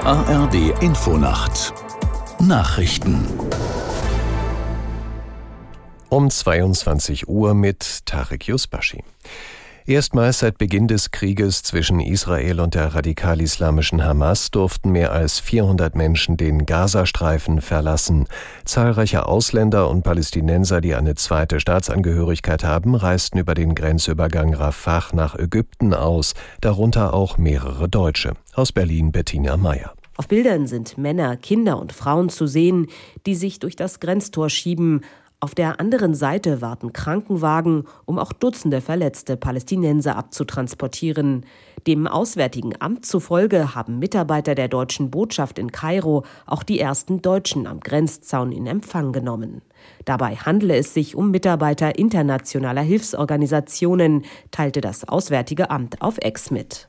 [0.00, 1.72] ARD Infonacht
[2.40, 3.28] Nachrichten
[6.08, 9.02] um 22 Uhr mit Tarek Yusbashi.
[9.88, 15.94] Erstmals seit Beginn des Krieges zwischen Israel und der radikal-islamischen Hamas durften mehr als 400
[15.94, 18.26] Menschen den Gazastreifen verlassen.
[18.64, 25.38] Zahlreiche Ausländer und Palästinenser, die eine zweite Staatsangehörigkeit haben, reisten über den Grenzübergang Rafah nach
[25.38, 28.32] Ägypten aus, darunter auch mehrere Deutsche.
[28.54, 29.92] Aus Berlin Bettina Meyer.
[30.16, 32.88] Auf Bildern sind Männer, Kinder und Frauen zu sehen,
[33.24, 35.02] die sich durch das Grenztor schieben.
[35.38, 41.44] Auf der anderen Seite warten Krankenwagen, um auch Dutzende verletzte Palästinenser abzutransportieren.
[41.86, 47.66] Dem Auswärtigen Amt zufolge haben Mitarbeiter der deutschen Botschaft in Kairo auch die ersten Deutschen
[47.66, 49.60] am Grenzzaun in Empfang genommen.
[50.06, 56.88] Dabei handle es sich um Mitarbeiter internationaler Hilfsorganisationen, teilte das Auswärtige Amt auf Ex mit.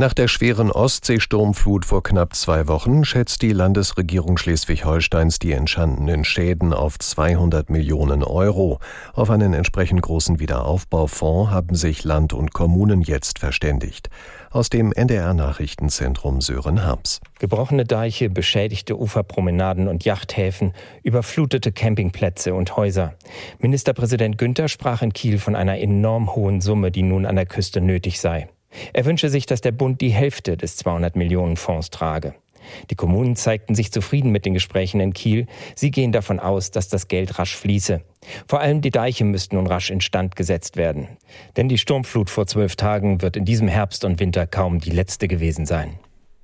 [0.00, 6.72] Nach der schweren Ostseesturmflut vor knapp zwei Wochen schätzt die Landesregierung Schleswig-Holsteins die entstandenen Schäden
[6.72, 8.78] auf 200 Millionen Euro.
[9.12, 14.08] Auf einen entsprechend großen Wiederaufbaufonds haben sich Land und Kommunen jetzt verständigt.
[14.52, 17.20] Aus dem NDR-Nachrichtenzentrum Sören Harms.
[17.40, 23.14] Gebrochene Deiche, beschädigte Uferpromenaden und Yachthäfen, überflutete Campingplätze und Häuser.
[23.58, 27.80] Ministerpräsident Günther sprach in Kiel von einer enorm hohen Summe, die nun an der Küste
[27.80, 28.48] nötig sei.
[28.92, 32.34] Er wünsche sich, dass der Bund die Hälfte des 200 Millionen Fonds trage.
[32.90, 35.46] Die Kommunen zeigten sich zufrieden mit den Gesprächen in Kiel.
[35.74, 38.02] Sie gehen davon aus, dass das Geld rasch fließe.
[38.46, 41.08] Vor allem die Deiche müssten nun rasch instand gesetzt werden.
[41.56, 45.28] Denn die Sturmflut vor zwölf Tagen wird in diesem Herbst und Winter kaum die letzte
[45.28, 45.98] gewesen sein.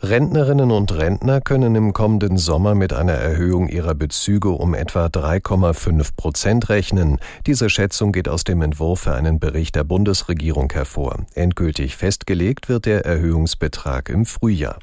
[0.00, 6.10] Rentnerinnen und Rentner können im kommenden Sommer mit einer Erhöhung ihrer Bezüge um etwa 3,5
[6.14, 7.18] Prozent rechnen.
[7.46, 11.26] Diese Schätzung geht aus dem Entwurf für einen Bericht der Bundesregierung hervor.
[11.34, 14.78] Endgültig festgelegt wird der Erhöhungsbetrag im Frühjahr.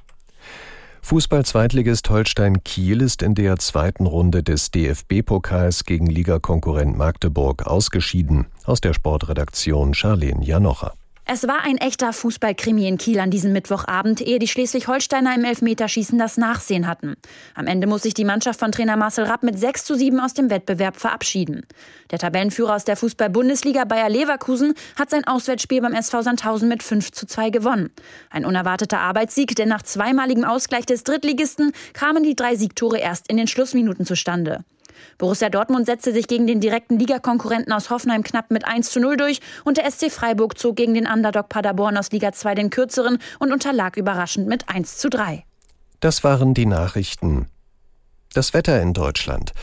[1.01, 8.47] Fußball-Zweitligist Holstein Kiel ist in der zweiten Runde des DFB-Pokals gegen Ligakonkurrent Magdeburg ausgeschieden.
[8.65, 10.93] Aus der Sportredaktion Charlene Janocher.
[11.27, 16.19] Es war ein echter Fußballkrimi in Kiel an diesem Mittwochabend, ehe die Schleswig-Holsteiner im Elfmeterschießen
[16.19, 17.15] das Nachsehen hatten.
[17.55, 20.35] Am Ende muss sich die Mannschaft von Trainer Marcel Rapp mit 6 zu 7 aus
[20.35, 21.65] dem Wettbewerb verabschieden.
[22.11, 27.11] Der Tabellenführer aus der Fußball-Bundesliga Bayer Leverkusen hat sein Auswärtsspiel beim SV Sandhausen mit 5
[27.11, 27.89] zu 2 gewonnen.
[28.29, 33.37] Ein unerwarteter Arbeitssieg, denn nach zweimaligem Ausgleich des Drittligisten kamen die drei Siegtore erst in
[33.37, 34.63] den Schlussminuten zustande.
[35.17, 39.17] Borussia Dortmund setzte sich gegen den direkten Ligakonkurrenten aus Hoffenheim knapp mit 1 zu 0
[39.17, 43.17] durch und der SC Freiburg zog gegen den Underdog Paderborn aus Liga 2 den kürzeren
[43.39, 45.43] und unterlag überraschend mit 1 zu 3.
[45.99, 47.47] Das waren die Nachrichten.
[48.33, 49.53] Das Wetter in Deutschland.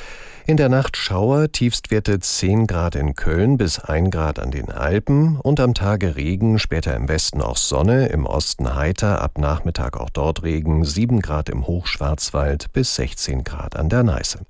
[0.44, 5.38] In der Nacht Schauer, Tiefstwerte 10 Grad in Köln bis 1 Grad an den Alpen
[5.38, 10.10] und am Tage Regen, später im Westen auch Sonne, im Osten heiter, ab Nachmittag auch
[10.10, 14.40] dort Regen, 7 Grad im Hochschwarzwald bis 16 Grad an der Neiße.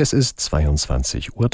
[0.00, 1.50] Es ist 22.03 Uhr.